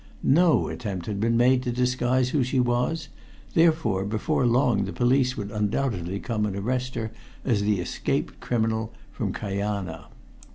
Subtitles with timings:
[0.23, 3.09] No attempt had been made to disguise who she was,
[3.53, 7.11] therefore before long the police would undoubtedly come and arrest her
[7.45, 10.07] as the escaped criminal from Kajana.